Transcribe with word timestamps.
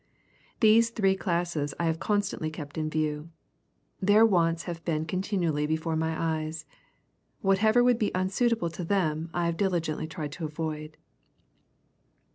These 0.61 0.89
three 0.89 1.15
classes 1.15 1.75
I 1.79 1.85
have 1.85 1.99
constantly 1.99 2.49
kept 2.49 2.75
in 2.75 2.89
view. 2.89 3.29
Their 4.01 4.25
wants 4.25 4.63
have 4.63 4.83
been 4.83 5.05
con 5.05 5.21
tinually 5.21 5.67
before 5.67 5.95
my 5.95 6.15
eyes. 6.19 6.65
Whatever 7.41 7.83
would 7.83 7.99
be 7.99 8.09
unsuitable 8.15 8.71
to 8.71 8.83
them 8.83 9.29
I 9.31 9.45
have 9.45 9.57
diligently 9.57 10.07
tried 10.07 10.31
to 10.31 10.45
avoid. 10.45 10.97